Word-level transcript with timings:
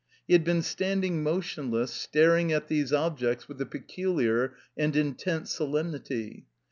He 0.25 0.33
had 0.33 0.43
been 0.43 0.63
standing 0.63 1.21
motion 1.21 1.69
less, 1.69 1.91
staring 1.91 2.51
at 2.51 2.69
these 2.69 2.91
objects 2.91 3.47
with 3.47 3.61
a 3.61 3.67
peculiar 3.67 4.55
and 4.75 4.95
in 4.95 5.13
tent 5.13 5.47
solemnity. 5.47 6.47